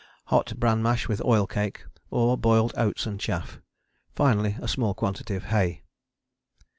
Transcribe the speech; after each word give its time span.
Hot 0.33 0.53
bran 0.59 0.81
mash 0.81 1.07
with 1.07 1.23
oil 1.23 1.45
cake, 1.45 1.85
or 2.09 2.35
boiled 2.35 2.73
oats 2.75 3.05
and 3.05 3.19
chaff; 3.19 3.61
finally 4.15 4.57
a 4.59 4.67
small 4.67 4.95
quantity 4.95 5.35
of 5.35 5.43
hay. 5.53 5.83